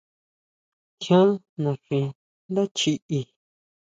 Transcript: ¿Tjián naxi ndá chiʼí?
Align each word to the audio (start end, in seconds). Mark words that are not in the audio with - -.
¿Tjián 1.01 1.29
naxi 1.63 1.99
ndá 2.51 2.63
chiʼí? 2.77 3.19